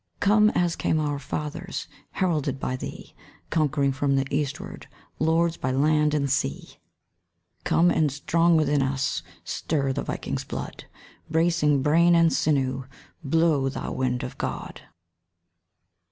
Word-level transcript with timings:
Come, 0.19 0.49
as 0.55 0.75
came 0.75 0.99
our 0.99 1.19
fathers, 1.19 1.87
Heralded 2.13 2.59
by 2.59 2.75
thee, 2.75 3.13
Conquering 3.51 3.91
from 3.91 4.15
the 4.15 4.25
eastward, 4.35 4.87
Lords 5.19 5.57
by 5.57 5.69
land 5.69 6.15
and 6.15 6.27
sea. 6.27 6.79
Come; 7.65 7.91
and 7.91 8.11
strong 8.11 8.57
within 8.57 8.81
us 8.81 9.21
Stir 9.43 9.93
the 9.93 10.01
Vikings' 10.01 10.43
blood; 10.43 10.85
Bracing 11.29 11.83
brain 11.83 12.15
and 12.15 12.33
sinew; 12.33 12.85
Blow, 13.23 13.69
thou 13.69 13.91
wind 13.91 14.23
of 14.23 14.39
God! 14.39 14.81